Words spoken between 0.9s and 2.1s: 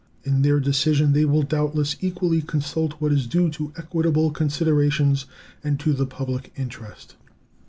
they will doubtless